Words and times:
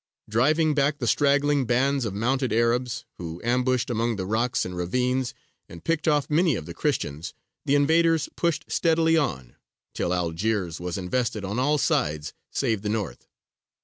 Driving 0.27 0.73
back 0.73 0.97
the 0.97 1.05
straggling 1.05 1.67
bands 1.67 2.05
of 2.05 2.15
mounted 2.15 2.51
Arabs, 2.51 3.05
who 3.19 3.39
ambushed 3.43 3.87
among 3.87 4.15
the 4.15 4.25
rocks 4.25 4.65
and 4.65 4.75
ravines, 4.75 5.35
and 5.69 5.83
picked 5.83 6.07
off 6.07 6.27
many 6.27 6.55
of 6.55 6.65
the 6.65 6.73
Christians, 6.73 7.35
the 7.65 7.75
invaders 7.75 8.27
pushed 8.35 8.65
steadily 8.67 9.15
on, 9.15 9.57
till 9.93 10.11
Algiers 10.11 10.79
was 10.79 10.97
invested 10.97 11.45
on 11.45 11.59
all 11.59 11.77
sides 11.77 12.33
save 12.49 12.81
the 12.81 12.89
north. 12.89 13.27